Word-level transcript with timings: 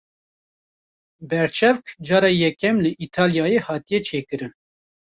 Berçavk 1.29 1.85
cara 2.07 2.29
yekem 2.41 2.77
li 2.83 2.91
Îtalyayê 3.05 3.59
hatiye 3.67 3.99
çêkirin. 4.07 4.53